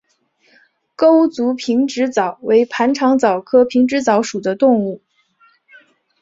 [0.95, 5.03] 钩足平直蚤为盘肠蚤科平直蚤属的动物。